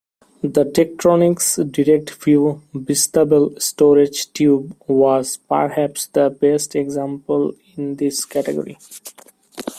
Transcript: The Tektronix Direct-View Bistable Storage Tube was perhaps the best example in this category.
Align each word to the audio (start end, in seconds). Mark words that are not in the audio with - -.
The 0.41 0.65
Tektronix 0.65 1.63
Direct-View 1.71 2.63
Bistable 2.73 3.61
Storage 3.61 4.33
Tube 4.33 4.75
was 4.87 5.37
perhaps 5.37 6.07
the 6.07 6.31
best 6.31 6.75
example 6.75 7.53
in 7.77 7.97
this 7.97 8.25
category. 8.25 8.79